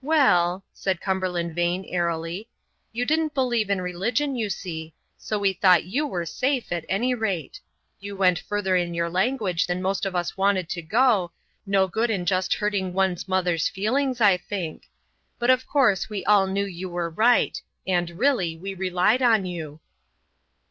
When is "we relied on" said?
18.56-19.44